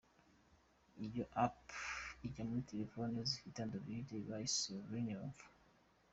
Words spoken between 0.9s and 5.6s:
Iyi “app” ijya muri telefone zifite “Android” bayise LineInfo.